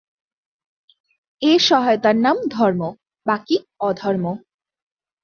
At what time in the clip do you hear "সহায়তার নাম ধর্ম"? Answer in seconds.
1.59-2.81